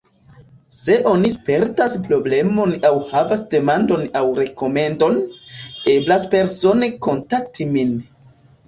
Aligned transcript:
Se 0.75 0.95
oni 1.09 1.29
spertas 1.33 1.93
problemon 2.07 2.73
aŭ 2.91 2.93
havas 3.11 3.45
demandon 3.53 4.09
aŭ 4.23 4.25
rekomendon, 4.41 5.23
eblas 5.97 6.31
persone 6.37 6.95
kontakti 7.09 7.75
min. 7.79 7.97